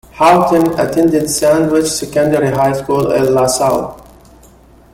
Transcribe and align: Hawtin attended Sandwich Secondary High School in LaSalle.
Hawtin 0.17 0.79
attended 0.79 1.29
Sandwich 1.29 1.85
Secondary 1.85 2.47
High 2.49 2.73
School 2.73 3.11
in 3.11 3.35
LaSalle. 3.35 4.03